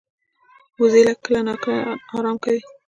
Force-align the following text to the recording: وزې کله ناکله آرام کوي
وزې 0.79 1.03
کله 1.23 1.39
ناکله 1.47 1.79
آرام 2.15 2.37
کوي 2.43 2.61